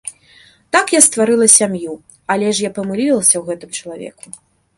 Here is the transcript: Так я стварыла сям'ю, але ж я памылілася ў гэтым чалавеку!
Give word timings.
Так 0.75 0.93
я 0.95 1.01
стварыла 1.07 1.47
сям'ю, 1.57 1.93
але 2.37 2.47
ж 2.53 2.67
я 2.69 2.73
памылілася 2.79 3.33
ў 3.37 3.43
гэтым 3.53 3.69
чалавеку! 3.79 4.27